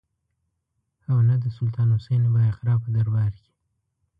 [1.09, 3.49] او نه د سلطان حسین بایقرا په دربار کې.